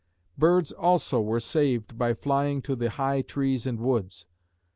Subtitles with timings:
[0.35, 4.25] Birds also were saved by flying to the high trees and woods.